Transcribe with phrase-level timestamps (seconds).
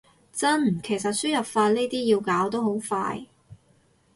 [0.33, 3.23] 真，其實輸入法呢啲要搞都好快